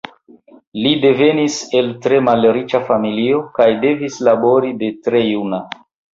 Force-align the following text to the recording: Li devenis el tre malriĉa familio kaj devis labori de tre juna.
Li 0.85 0.93
devenis 1.03 1.57
el 1.79 1.91
tre 2.05 2.21
malriĉa 2.29 2.81
familio 2.89 3.43
kaj 3.59 3.69
devis 3.85 4.19
labori 4.31 4.75
de 4.83 4.93
tre 5.07 5.25
juna. 5.29 5.63